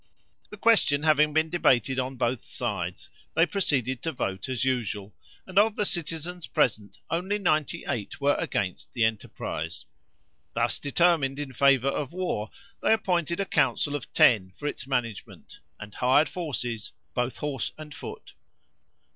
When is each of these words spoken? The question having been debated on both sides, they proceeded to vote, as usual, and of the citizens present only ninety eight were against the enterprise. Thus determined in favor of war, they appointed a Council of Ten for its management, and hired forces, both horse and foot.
The 0.49 0.57
question 0.57 1.03
having 1.03 1.31
been 1.31 1.51
debated 1.51 1.99
on 1.99 2.15
both 2.15 2.43
sides, 2.43 3.11
they 3.35 3.45
proceeded 3.45 4.01
to 4.01 4.11
vote, 4.11 4.49
as 4.49 4.65
usual, 4.65 5.13
and 5.45 5.59
of 5.59 5.75
the 5.75 5.85
citizens 5.85 6.47
present 6.47 6.97
only 7.11 7.37
ninety 7.37 7.85
eight 7.87 8.19
were 8.19 8.33
against 8.39 8.93
the 8.93 9.05
enterprise. 9.05 9.85
Thus 10.55 10.79
determined 10.79 11.37
in 11.37 11.53
favor 11.53 11.89
of 11.89 12.13
war, 12.13 12.49
they 12.81 12.93
appointed 12.93 13.39
a 13.39 13.45
Council 13.45 13.95
of 13.95 14.11
Ten 14.11 14.49
for 14.55 14.65
its 14.67 14.87
management, 14.87 15.59
and 15.79 15.93
hired 15.93 16.29
forces, 16.29 16.93
both 17.13 17.37
horse 17.37 17.71
and 17.77 17.93
foot. 17.93 18.33